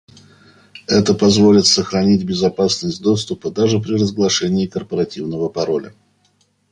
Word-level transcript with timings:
Это 0.87 1.13
позволит 1.13 1.67
сохранить 1.67 2.23
безопасность 2.25 3.03
доступа 3.03 3.51
даже 3.51 3.79
при 3.79 3.93
разглашении 3.93 4.65
корпоративного 4.65 5.47
пароля 5.47 5.93